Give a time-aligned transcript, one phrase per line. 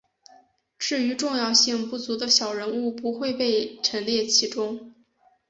[0.79, 4.95] 至于重要性不足的小人物不会被陈列其中。